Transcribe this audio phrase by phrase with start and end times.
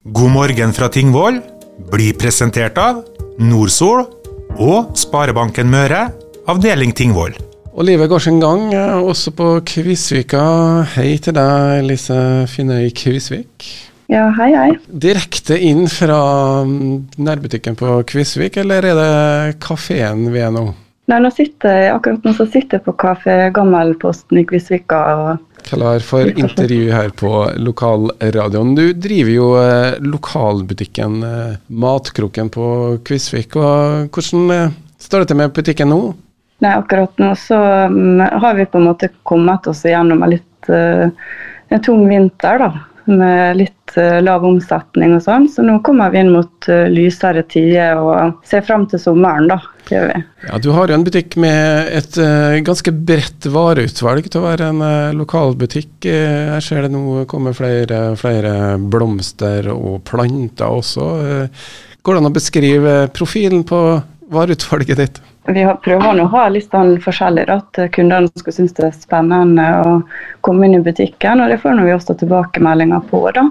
[0.00, 1.42] God morgen fra Tingvoll
[1.92, 3.02] blir presentert av
[3.36, 4.06] Nordsol
[4.56, 6.06] og Sparebanken Møre,
[6.48, 7.34] avdeling Tingvoll.
[7.74, 10.88] Og livet går sin gang, eh, også på Kvisvika.
[10.94, 12.16] Hei til deg, Lise
[12.48, 13.68] Finnøy Kvisvik.
[14.08, 14.70] Ja, hei, hei.
[14.88, 20.70] Direkte inn fra mm, nærbutikken på Kvisvik, eller er det kafeen vi er nå?
[21.12, 25.04] Nei, nå sitter jeg, akkurat nå så sitter jeg på Kafé Gammelposten i Kvisvika.
[25.20, 28.74] og Klar for intervju her på lokalradioen.
[28.74, 32.64] Du driver jo eh, lokalbutikken eh, Matkroken på
[33.06, 33.54] Kvisvik.
[33.56, 36.00] og Hvordan eh, står det til med butikken nå?
[36.60, 40.46] Nei, akkurat nå så mm, har vi på en måte kommet oss gjennom en litt
[40.70, 42.68] en tung vinter, da.
[43.08, 45.48] Med litt eh, lav omsetning og sånn.
[45.50, 49.60] Så nå kommer vi inn mot eh, lysere tider og ser fram til sommeren, da.
[49.90, 50.18] Gjør vi.
[50.46, 54.70] Ja, Du har jo en butikk med et eh, ganske bredt vareutvalg til å være
[54.70, 54.84] en
[55.18, 56.06] lokalbutikk.
[56.06, 61.10] Jeg ser det nå komme flere, flere blomster og planter også.
[62.00, 63.80] Går det an å beskrive profilen på
[64.30, 65.20] vareutvalget ditt?
[65.48, 69.68] Vi har prøver å ha litt sånn forskjellig, at kundene skal synes det er spennende
[69.80, 69.94] å
[70.44, 71.40] komme inn i butikken.
[71.40, 73.22] Og det får vi også tilbakemeldinger på.
[73.34, 73.46] da.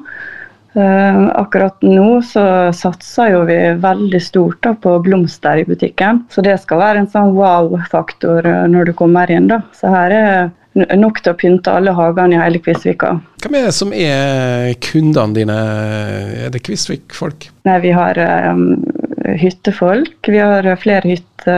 [0.74, 2.44] Eh, akkurat nå så
[2.78, 6.24] satser jo vi veldig stort da, på blomster i butikken.
[6.30, 9.50] Så det skal være en sånn wow-faktor eh, når du kommer inn.
[9.50, 9.64] da.
[9.74, 13.16] Så her er nok til å pynte alle hagene i hele Kvisvika.
[13.42, 15.58] Hvem er det som er kundene dine?
[16.46, 17.50] Er det Kvisvik-folk?
[17.66, 18.54] Nei, vi har eh,
[19.38, 20.18] hyttefolk.
[20.28, 21.56] Vi har flere hytte,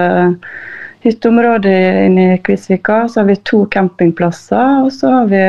[1.05, 3.05] hytteområder inne i Kvisvika.
[3.08, 5.44] Så har vi to campingplasser, og så har vi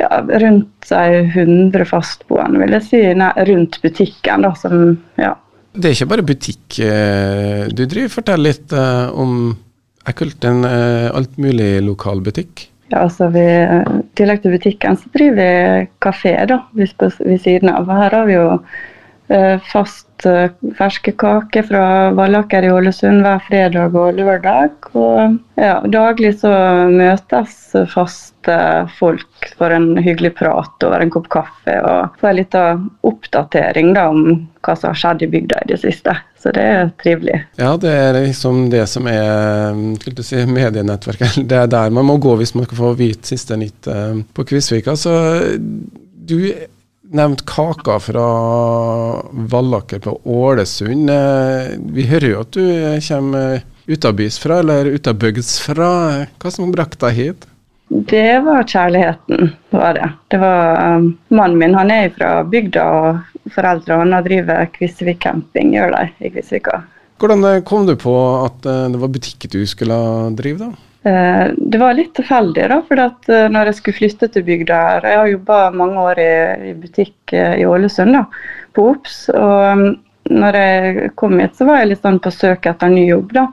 [0.00, 4.46] ja, rundt 100 fastboende, vil jeg si, nei, rundt butikken.
[4.46, 5.34] da, som, ja.
[5.70, 8.12] Det er ikke bare butikk eh, du driver.
[8.16, 9.54] Fortell litt eh, om
[10.10, 12.66] en eh, alt mulig lokal butikk?
[12.90, 16.90] Ja, altså vi, I tillegg til butikken så driver vi kafé da, ved,
[17.38, 17.86] siden av.
[17.86, 18.48] Her har vi jo
[19.70, 20.09] fast
[20.78, 21.84] ferske kaker fra
[22.16, 24.90] Vallaker i Ålesund hver fredag og lørdag.
[24.92, 26.52] Og ja, daglig så
[26.90, 27.56] møtes
[27.92, 28.56] faste
[28.98, 31.76] folk for en hyggelig prat over en kopp kaffe.
[31.80, 35.80] Og få en liten oppdatering da, om hva som har skjedd i bygda i det
[35.84, 36.16] siste.
[36.40, 37.36] Så det er trivelig.
[37.60, 41.42] Ja, det er liksom det som er skulle si, medienettverket.
[41.50, 44.46] Det er der man må gå hvis man skal få vite siste nytt eh, på
[44.48, 44.96] Kvisvika.
[44.96, 45.12] Så
[46.30, 46.38] du
[47.10, 48.26] nevnte kaka fra
[49.30, 51.10] Vallaker på Ålesund.
[51.10, 52.64] Eh, Vi hører jo at du
[53.08, 55.90] kommer utabys fra, eller utabygds fra.
[56.38, 57.46] Hva som brakte deg hit?
[57.90, 60.08] Det var kjærligheten, var det.
[60.30, 65.96] Det var um, Mannen min han er fra bygda, og foreldrene driver Kvisvik camping, gjør
[65.96, 66.84] de i Kvisvika.
[67.18, 69.98] Hvordan eh, kom du på at eh, det var butikk du skulle
[70.38, 70.89] drive, da?
[71.02, 74.80] Eh, Det var litt tilfeldig, da, for at eh, når jeg skulle flytte til bygda
[75.00, 78.26] Jeg har jobba mange år i, butikk eh, i Ålesund, da,
[78.76, 79.22] på Ops.
[79.32, 79.84] Og um,
[80.30, 83.46] når jeg kom hit, så var jeg litt sånn på søk etter ny jobb, da.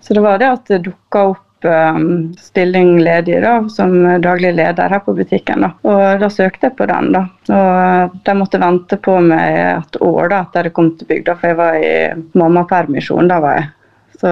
[0.00, 3.92] Så det var det at det dukka opp um, stilling ledig da, som
[4.24, 5.68] daglig leder her på butikken.
[5.68, 5.70] Da.
[5.84, 7.12] Og da søkte jeg på den.
[7.14, 7.26] da.
[7.60, 11.52] Og de måtte vente på meg et år da, etter jeg kom til bygda, for
[11.52, 11.94] jeg var i
[12.40, 13.28] mammapermisjon.
[13.28, 13.72] da var jeg.
[14.20, 14.30] Så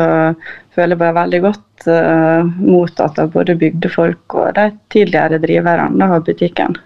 [0.74, 6.24] føler jeg bare veldig godt uh, mottatt av både bygdefolk og de tidligere driverne av
[6.26, 6.78] butikken.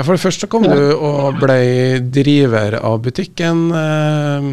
[0.00, 3.66] Ja, For det første kom du og ble driver av butikken.
[3.76, 4.46] Eh,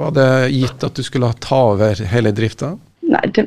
[0.00, 2.70] Var det gitt at du skulle ta over hele drifta?
[3.10, 3.44] Nei, det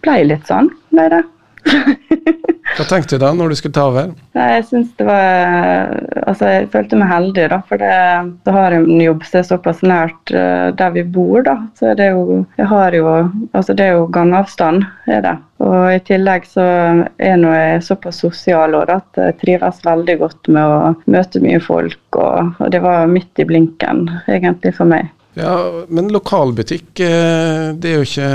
[0.00, 1.22] ble litt sånn, ble det.
[2.76, 4.12] Hva tenkte du da når du skulle ta over?
[4.36, 7.58] Nei, jeg synes det var Altså, jeg følte meg heldig, da.
[7.68, 7.92] For det,
[8.46, 11.58] så har en jobb som er såpass nært eh, der vi bor, da.
[11.78, 13.06] Så det er jo Jeg har jo
[13.52, 15.36] Altså, det er jo gangavstand, er det.
[15.62, 16.64] Og i tillegg så
[17.22, 21.60] er nå jeg såpass sosial også, at jeg trives veldig godt med å møte mye
[21.62, 25.12] folk, og, og det var midt i blinken, egentlig, for meg.
[25.34, 28.28] Ja, Men lokalbutikk, eh, det er jo ikke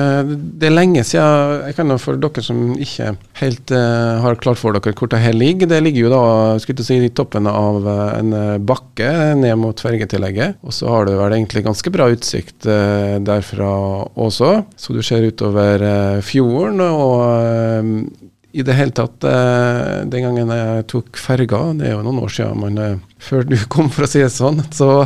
[0.57, 4.57] Det er lenge siden jeg kan jo For dere som ikke helt eh, har klart
[4.57, 6.21] for dere hvor det her ligger, det ligger jo da
[6.61, 8.33] skulle si, i toppen av eh, en
[8.65, 10.57] bakke ned mot fergetillegget.
[10.65, 13.69] Og så har du vel egentlig ganske bra utsikt derfra
[14.17, 15.83] også, så du ser utover
[16.25, 16.81] fjorden.
[16.81, 22.33] og i det hele tatt, den gangen jeg tok ferga, det er jo noen år
[22.33, 25.05] siden, men før du kom, for å si det sånn, så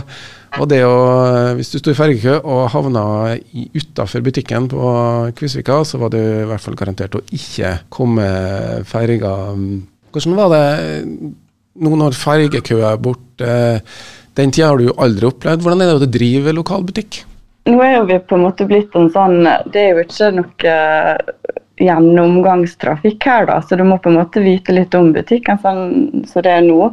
[0.58, 0.96] var det å
[1.58, 3.04] Hvis du sto i fergekø og havna
[3.76, 4.92] utafor butikken på
[5.38, 8.28] Kvisvika, så var du i hvert fall garantert å ikke komme
[8.88, 9.34] ferga.
[10.12, 10.66] Hvordan var det
[11.82, 13.52] nå når fergekø er borte?
[14.36, 15.64] Den tida har du jo aldri opplevd.
[15.64, 17.24] Hvordan er det å drive lokalbutikk?
[17.70, 20.76] Nå er jo vi på en måte blitt en sånn Det er jo ikke noe
[21.82, 26.46] gjennomgangstrafikk her, da, så du må på en måte vite litt om butikken sånn som
[26.46, 26.92] det er nå.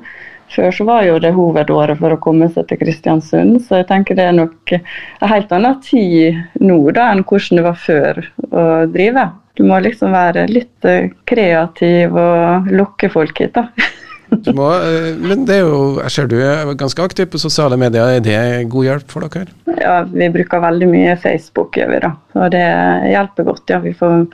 [0.54, 4.16] Før så var jo det hovedåret for å komme seg til Kristiansund, så jeg tenker
[4.16, 8.64] det er nok en helt annen tid nå da enn hvordan det var før å
[8.88, 9.28] drive.
[9.58, 13.68] Du må liksom være litt eh, kreativ og lokke folk hit, da.
[14.28, 18.18] Må, eh, men det er jo, jeg ser du er ganske aktiv på sosiale medier.
[18.18, 19.54] Er det god hjelp for dere?
[19.80, 22.12] Ja, vi bruker veldig mye Facebook, gjør vi da.
[22.36, 22.66] Og det
[23.08, 23.64] hjelper godt.
[23.72, 24.26] Ja, vi får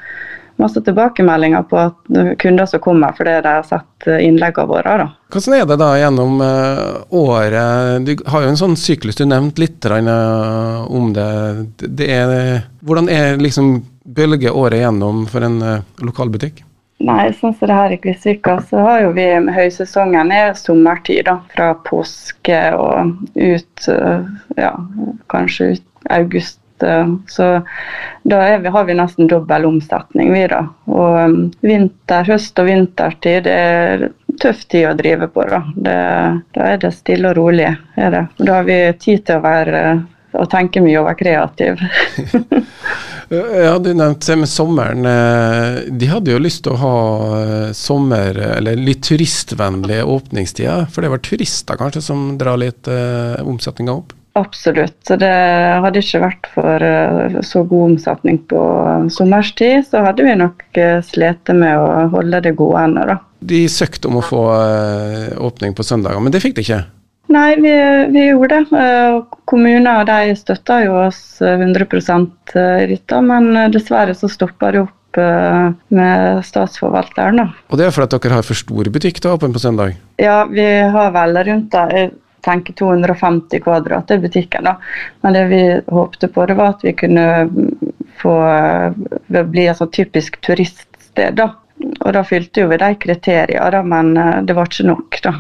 [0.56, 4.96] masse tilbakemeldinger på at kunder som kommer fordi de har sett innleggene våre.
[5.00, 5.08] Da.
[5.34, 8.06] Hvordan er det da gjennom uh, året?
[8.06, 11.30] Du har jo en sånn syklus, du nevnte litt uh, om det.
[11.82, 15.58] det er, hvordan er liksom bølgeåret gjennom for en
[16.04, 16.62] lokalbutikk?
[17.04, 21.24] Nei, sånn som det her i Kvisvika, så har jo vi høysesongen er sommertid.
[21.26, 23.88] da, Fra påske og ut
[24.56, 24.70] ja,
[25.32, 26.60] kanskje ut august
[27.30, 27.46] så
[28.22, 30.64] da vi, har vi nesten dobbel omsetning, vi da.
[30.90, 34.08] Og um, vinter, høst og vintertid det er
[34.42, 35.44] tøff tid å drive på.
[35.50, 35.98] Da, det,
[36.56, 37.70] da er det stille og rolig.
[37.94, 38.24] Det.
[38.40, 39.84] Da har vi tid til å være
[40.34, 41.82] og tenke mye og være kreativ.
[43.64, 45.06] ja, Du nevnte med sommeren.
[45.06, 46.98] Eh, de hadde jo lyst til å ha
[47.38, 50.88] eh, sommer, eller litt turistvennlige åpningstider.
[50.90, 54.14] For det var turister kanskje som drar litt eh, omsetninga opp?
[54.34, 54.96] Absolutt.
[55.06, 58.62] Så det hadde ikke vært for eh, så god omsetning på
[59.14, 63.20] sommerstid, så hadde vi nok eh, slitt med å holde det gående, da.
[63.44, 66.80] De søkte om å få eh, åpning på søndager, men det fikk de ikke?
[67.30, 67.76] Nei, vi,
[68.10, 68.82] vi gjorde det.
[69.48, 75.00] Kommuner de støtta jo oss 100% i dette, men dessverre så stoppa det opp
[75.94, 77.38] med statsforvalteren.
[77.38, 77.46] Da.
[77.70, 79.96] Og det er fordi dere har for stor butikk å åpne på søndag?
[80.20, 82.10] Ja, vi har vel rundt det
[82.44, 84.68] tenke 250 kvadrat i butikken.
[84.68, 84.76] Da.
[85.24, 87.26] Men det vi håpte på, det var at vi kunne
[88.20, 88.36] få
[89.28, 91.40] bli et sånn typisk turiststed.
[91.40, 91.50] da.
[92.04, 95.34] Og da fylte jo vi de kriteriene, men eh, det var ikke nok, da.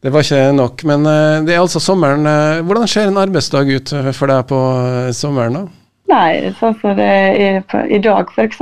[0.00, 2.24] Det var ikke nok, men eh, det er altså sommeren.
[2.28, 4.60] Eh, hvordan ser en arbeidsdag ut for deg på
[5.16, 5.58] sommeren?
[5.58, 5.79] da?
[6.10, 8.58] Nei, sånn som det er i dag f.eks.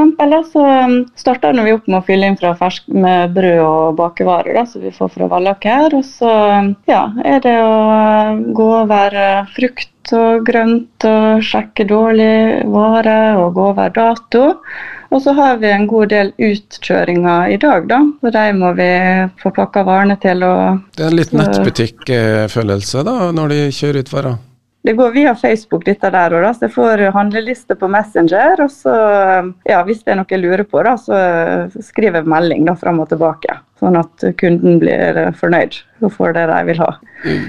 [0.53, 4.59] Så um, starter vi opp med å fylle inn fra fersk med brød og bakevarer
[4.59, 5.97] da, som vi får fra Vallaker.
[5.97, 9.17] Og så um, ja, er det å uh, gå over
[9.55, 14.45] frukt og grønt og sjekke dårlig vare og gå over dato.
[15.09, 18.03] Og så har vi en god del utkjøringer i dag, da.
[18.21, 18.91] Så de må vi
[19.41, 20.45] få pakka varene til.
[20.45, 24.39] Og, det er en litt nettbutikkfølelse da, når de kjører ut varer?
[24.87, 28.63] Det går via Facebook, dette der òg, så jeg får handleliste på Messenger.
[28.65, 28.95] Og så,
[29.69, 31.19] ja, hvis det er noe jeg lurer på, da, så
[31.83, 33.59] skriver jeg melding da, fram og tilbake.
[33.83, 36.93] Sånn at kunden blir fornøyd og får det de vil ha.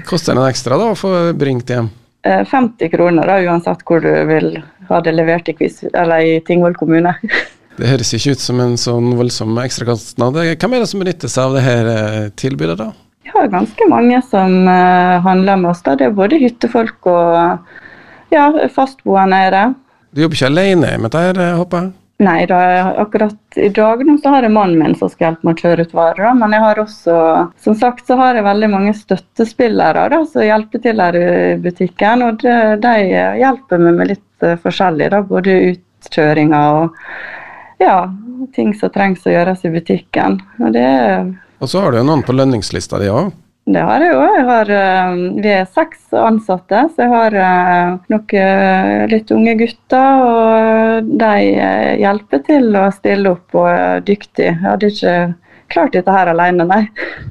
[0.09, 1.89] Koster det noe ekstra da, å få bringt hjem?
[2.25, 4.51] 50 eh, kroner, da, uansett hvor du vil
[4.89, 7.15] ha det levert i, Kvis, i Tingvoll kommune.
[7.79, 10.35] Det høres ikke ut som en sånn voldsom ekstrakostnad.
[10.59, 12.89] Hvem er det som benytter seg av det her eh, tilbudet, da?
[13.29, 15.83] Vi har ganske mange som uh, handler med oss.
[15.85, 15.93] Da.
[15.95, 19.37] Det er både hyttefolk og ja, fastboende.
[19.37, 19.65] er det.
[20.09, 21.91] Du jobber ikke alene med dette, eh, håper jeg?
[22.25, 22.57] Nei, da,
[23.03, 25.85] akkurat i dag nå så har jeg mannen min som skal hjelpe meg å kjøre
[25.85, 26.31] ut varer.
[26.39, 27.17] Men jeg har også,
[27.61, 31.27] som sagt, så har jeg veldig mange støttespillere da, som hjelper til her i
[31.61, 32.25] butikken.
[32.25, 32.95] Og de, de
[33.43, 36.97] hjelper meg med litt uh, forskjellig, da, både utkjøringer og
[37.85, 37.99] ja,
[38.57, 40.41] ting som trengs å gjøres i butikken.
[40.57, 41.29] Og det er
[41.59, 43.31] og så har du jo noen på lønningslista di òg?
[43.69, 44.69] Det har jeg òg.
[44.73, 50.23] Eh, vi er seks ansatte, så jeg har uh, noen uh, litt unge gutter.
[50.25, 51.33] Og de
[52.01, 54.55] hjelper til å stille opp og er dyktige.
[54.55, 55.15] Jeg hadde ikke
[55.71, 56.81] klart dette her alene, nei.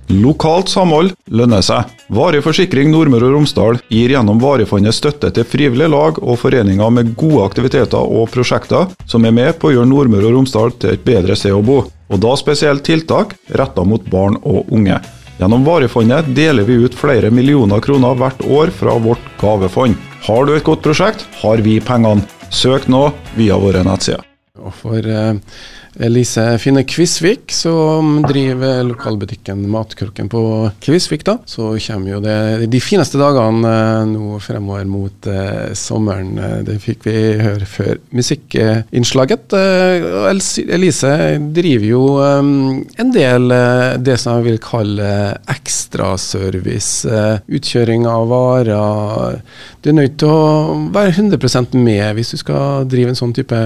[0.08, 1.90] Lokalt samhold lønner seg.
[2.14, 7.14] Varig forsikring Nordmøre og Romsdal gir gjennom Varefondet støtte til frivillige lag og foreninger med
[7.18, 11.06] gode aktiviteter og prosjekter som er med på å gjøre Nordmøre og Romsdal til et
[11.06, 14.98] bedre sted å bo og da spesielt tiltak retta mot barn og unge.
[15.38, 19.94] Gjennom Varefondet deler vi ut flere millioner kroner hvert år fra vårt gavefond.
[20.26, 22.26] Har du et godt prosjekt, har vi pengene.
[22.50, 24.24] Søk nå via våre nettsider.
[24.64, 25.36] Og for eh,
[26.04, 30.42] Elise Finne Kvisvik, som driver lokalbutikken Matkroken på
[30.84, 31.24] Kvisvik.
[31.26, 31.38] da.
[31.46, 36.38] Så kommer jo det de fineste dagene eh, nå fremover mot eh, sommeren.
[36.66, 39.56] Det fikk vi høre før musikkinnslaget.
[40.78, 41.12] Elise
[41.54, 43.50] driver jo en del
[44.04, 45.10] det som jeg vil kalle
[45.50, 47.08] ekstraservice.
[47.48, 49.42] utkjøring av varer.
[49.82, 53.58] Du er nødt til å være 100% med hvis du skal drive en sånn type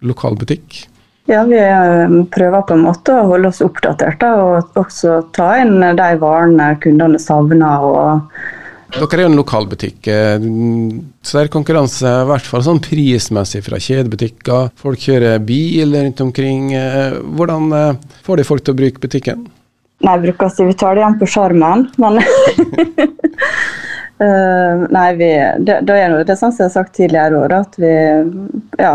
[0.00, 0.84] lokalbutikk.
[1.28, 5.76] Ja, Vi eh, prøver på en måte å holde oss oppdaterte og også ta inn
[5.82, 7.84] de varene kundene savner.
[7.84, 8.38] og
[8.88, 10.46] dere er jo en lokalbutikk, eh,
[11.20, 14.70] så det er konkurranse i hvert fall sånn prismessig fra kjedebutikker.
[14.80, 16.72] Folk kjører bil rundt omkring.
[16.72, 19.44] Eh, hvordan får de folk til å bruke butikken?
[20.06, 22.22] Nei, bruker vi tar det igjen på sjarmen, men
[24.18, 25.28] Uh, nei, vi,
[25.62, 27.92] det, det, er det, er sånn som jeg har sagt tidligere år, at vi
[28.78, 28.92] ja,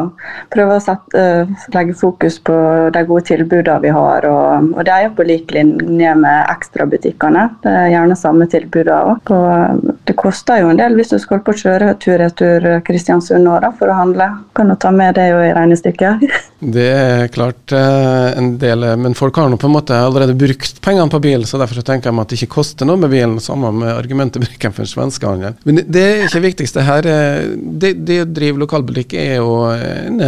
[0.53, 2.55] prøve å sette, uh, legge fokus på
[2.93, 4.27] de gode tilbudene vi har.
[4.29, 7.45] Og, og det er på lik linje med ekstrabutikkene.
[7.63, 9.93] Det er gjerne samme tilbudene òg.
[10.07, 13.91] Det koster jo en del hvis du skal på kjøre tur-retur Kristiansund nå da, for
[13.91, 14.29] å handle.
[14.57, 16.25] Kan du ta med det jo i regnestykket?
[16.75, 21.11] det er klart en del, men folk har nå på en måte allerede brukt pengene
[21.11, 23.39] på bil, så derfor så tenker jeg meg at det ikke koster noe med bilen.
[23.43, 25.55] Samme med argumentet bruken for svenskehandel.
[25.67, 27.07] Men det, er ikke det viktigste her.
[27.09, 30.19] Eh, det, det, å drive lokalbutikk er jo en,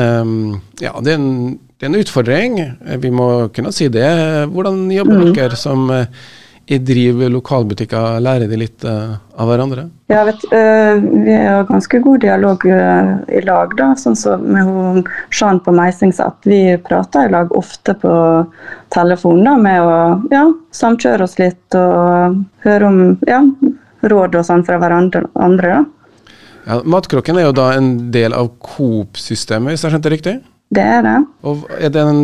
[0.81, 2.57] ja, det er en, det er en utfordring.
[3.03, 4.07] Vi må kunne si det.
[4.53, 5.35] Hvordan jobber mm.
[5.35, 9.87] dere som i eh, driver lokalbutikker, lærer de litt uh, av hverandre?
[10.09, 15.73] Ja, vet, Vi har ganske god dialog i lag, da, sånn som med Jean på
[15.75, 16.39] Meisingsatt.
[16.45, 18.13] Vi prater i lag ofte på
[18.93, 19.95] telefon da, med å
[20.33, 23.43] ja, samkjøre oss litt og høre om ja,
[24.09, 25.25] råd og sånn fra hverandre.
[25.41, 25.83] Andre,
[26.65, 30.35] ja, Matkrokken er jo da en del av Coop-systemet, hvis jeg skjønte det riktig?
[30.75, 31.17] Det er det.
[31.45, 32.21] Og Er den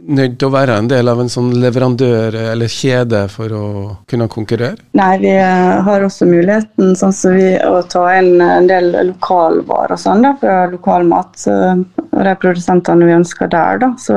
[0.00, 3.64] nødt til å være en del av en sånn leverandør eller kjede for å
[4.10, 4.78] kunne konkurrere?
[4.96, 10.02] Nei, vi har også muligheten sånn som vi, å ta inn en del lokalvarer og
[10.02, 11.46] sånn da, fra lokalmat.
[11.50, 13.92] Og de produsentene vi ønsker der, da.
[14.00, 14.16] Så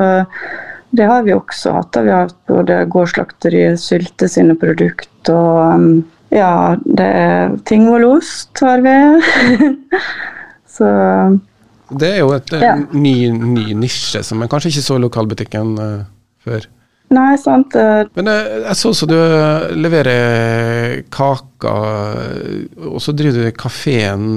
[0.94, 1.92] det har vi også hatt.
[1.92, 2.04] da.
[2.06, 5.86] Vi har hatt både Gårdslakteriet Sylte sine produkter og um,
[6.34, 8.94] ja, det er Tingvollost har vi.
[10.76, 10.88] så
[11.94, 12.74] Det er jo et ja.
[12.92, 16.06] ny, ny, nisje som er kanskje ikke så lokalbutikken uh,
[16.42, 16.66] før.
[17.12, 17.76] Nei, sant.
[18.16, 19.16] Men jeg, jeg så også du
[19.76, 22.24] leverer kaker,
[22.88, 24.34] og så driver du kafeen.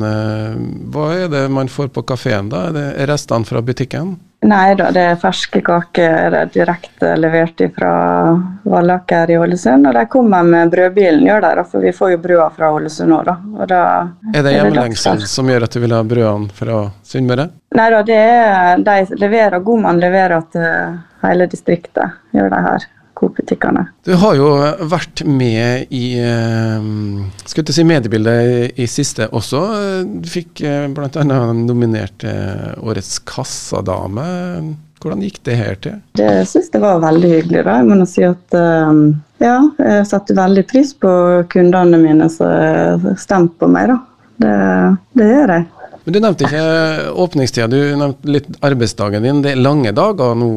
[0.94, 2.68] Hva er det man får på kafeen da?
[2.68, 4.18] Er det restene fra butikken?
[4.46, 7.94] Nei da, det er ferske kaker direkte levert fra
[8.70, 9.88] Vallaker i Ålesund.
[9.90, 13.32] Og de kommer med brødbilen, gjør de, for vi får jo brøda fra Ålesund òg,
[13.66, 13.80] da.
[14.36, 17.50] er det hjemmelengsel som gjør at du vil ha brødene fra Sunnmøre?
[17.78, 18.22] Nei da, det
[18.86, 22.88] de leverer, Godmann leverer til hele distriktet, gjør det her.
[23.18, 23.88] Coop-butikkene.
[24.06, 24.48] Du har jo
[24.92, 26.90] vært med i eh,
[27.50, 29.62] ikke si mediebildet i siste også.
[30.06, 31.24] Du fikk eh, bl.a.
[31.58, 34.28] nominert eh, Årets kassadame.
[35.02, 35.98] Hvordan gikk det her til?
[36.18, 37.64] Det syns jeg var veldig hyggelig.
[37.66, 37.80] da.
[37.82, 38.60] Jeg må si at
[39.42, 41.12] ja, jeg satte veldig pris på
[41.54, 43.94] kundene mine som stemte på meg.
[43.94, 43.98] da.
[44.38, 44.56] Det,
[45.18, 45.68] det gjør jeg.
[46.08, 49.42] Men Du nevnte ikke åpningstida, du nevnte litt arbeidsdagen din.
[49.44, 50.52] Det er lange dager nå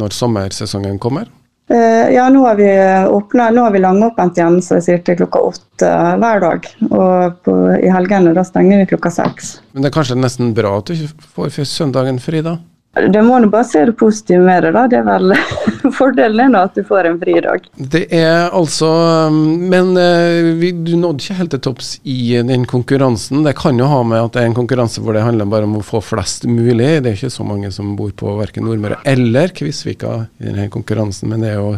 [0.00, 1.28] når sommersesongen kommer?
[1.68, 2.68] Eh, ja, nå har vi
[3.12, 6.68] åpnet, nå har vi langåpent igjen så jeg sier til klokka åtte hver dag.
[6.88, 9.58] Og på, i helgene da stenger vi klokka seks.
[9.76, 12.56] Men det er kanskje nesten bra at du ikke får søndagen fri, da?
[12.94, 14.84] Det må nå bare se det positive med det, da.
[14.86, 15.34] Det er vel
[15.98, 17.66] Fordelen er nå at du får en fridag.
[17.74, 18.88] Det er altså
[19.32, 23.42] Men uh, du nådde ikke helt til topps i den konkurransen.
[23.46, 25.78] Det kan jo ha med at det er en konkurranse hvor det handler bare om
[25.80, 27.02] å få flest mulig.
[27.02, 31.32] Det er ikke så mange som bor på verken Nordmøre eller Kvisvika i denne konkurransen,
[31.32, 31.74] men det er jo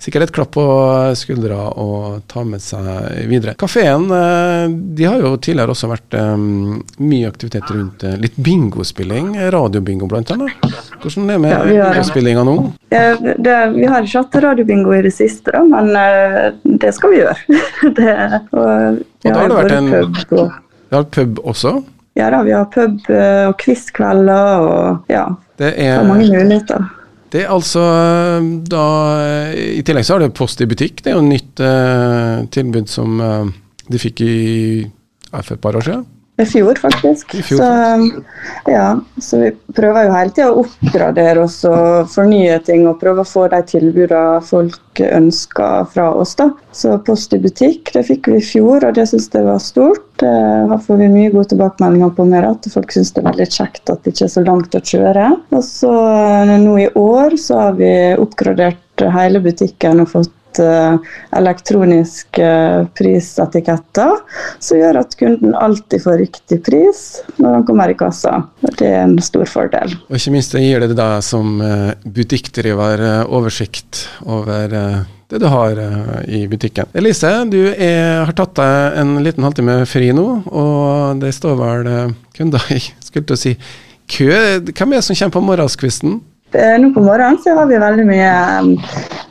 [0.00, 0.64] sikkert et klapp på
[1.18, 3.56] skuldra å ta med seg videre.
[3.58, 10.08] Kafeen uh, de har jo tidligere også vært um, mye aktivitet rundt litt bingospilling, radiobingo
[10.10, 10.59] blant annet.
[11.00, 12.56] Hvordan er det med ja, nå?
[12.92, 16.50] Ja, det, vi har ikke hatt radiobingo i det siste, da, men uh,
[16.82, 17.60] det skal vi gjøre.
[17.98, 18.16] det,
[18.52, 20.60] og, og da har det vært en pub, og,
[20.92, 21.74] har pub også?
[22.18, 25.26] Ja da, vi har pub uh, og quizkvelder og ja.
[25.60, 26.88] Det er, mange muligheter.
[27.30, 28.84] Det er altså eh, da
[29.54, 31.02] I tillegg så har det Post i butikk.
[31.04, 33.44] Det er jo et nytt uh, tilbud som uh,
[33.86, 34.34] de fikk i,
[35.30, 36.06] for et par år siden.
[36.40, 37.34] I fjor, faktisk.
[37.34, 38.86] I fjor, så, ja,
[39.20, 43.28] så vi prøver jo hele tida å oppgradere oss og fornye ting og prøve å
[43.28, 46.34] få de tilbudene folk ønsker fra oss.
[46.40, 46.50] da.
[46.72, 50.06] Så Post i butikk det fikk vi i fjor, og det syns jeg var stort.
[50.20, 53.92] Da får vi mye gode tilbakemeldinger på med at folk syns det er veldig kjekt
[53.92, 55.30] at det ikke er så langt å kjøre.
[55.56, 55.94] Og så
[56.60, 60.96] nå i år så har vi oppgradert hele butikken og fått Eh,
[61.36, 62.48] elektroniske
[62.98, 64.16] prisetiketter,
[64.58, 67.04] som gjør at kunden alltid får riktig pris
[67.38, 68.42] når han kommer i kassa.
[68.66, 69.94] Det er en stor fordel.
[70.08, 74.74] Og ikke minst det gir det deg som eh, butikkdriver eh, oversikt over
[75.30, 75.78] det du har
[76.26, 76.88] i butikken.
[76.98, 81.90] Elise, du er, har tatt deg en liten halvtime fri nå, og det står vel
[82.34, 83.54] kunder i skulle si,
[84.10, 84.32] kø.
[84.74, 86.18] Hvem er det som kommer på morgenskvisten?
[86.52, 88.30] Nå på morgenen så har vi veldig mye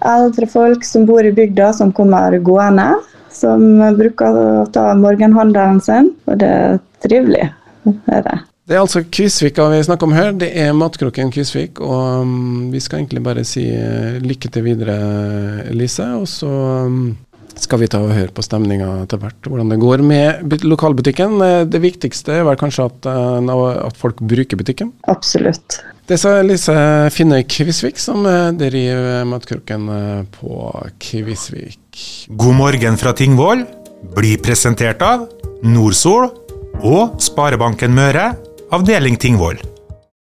[0.07, 2.93] eldre folk som bor i bygda, som kommer gående.
[3.33, 6.13] Som bruker å ta morgenhandelen sin.
[6.27, 7.49] Og det er trivelig.
[8.11, 8.39] Er det.
[8.69, 10.33] Det er altså Kvisvika vi snakker om her.
[10.37, 11.79] Det er Matkroken Kvisvik.
[11.81, 14.97] Og um, vi skal egentlig bare si uh, lykke til videre,
[15.71, 16.05] Elise.
[16.19, 16.49] Og så
[16.85, 17.15] um,
[17.57, 21.39] skal vi ta og høre på stemninga etter hvert, hvordan det går med lokalbutikken.
[21.71, 24.93] Det viktigste er vel kanskje at, uh, at folk bruker butikken?
[25.09, 25.81] Absolutt.
[26.09, 26.73] Det sa Lise
[27.13, 28.23] Finne Kvisvik, som
[28.57, 29.83] driver Matkroken
[30.33, 30.55] på
[30.97, 31.99] Kvisvik.
[32.33, 33.61] God morgen fra Tingvoll
[34.15, 35.27] blir presentert av
[35.61, 36.31] Nordsol
[36.81, 38.31] og Sparebanken Møre
[38.73, 39.61] avdeling Tingvoll.